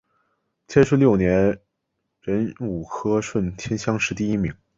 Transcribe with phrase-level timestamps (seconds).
[0.65, 1.59] 天顺六年
[2.23, 4.51] 壬午科顺天乡试第一名。